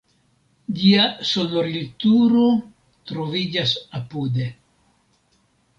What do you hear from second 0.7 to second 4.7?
Ĝia sonorilturo troviĝas apude.